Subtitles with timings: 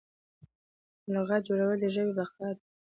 [1.13, 2.63] لغت جوړول د ژبې بقا ده.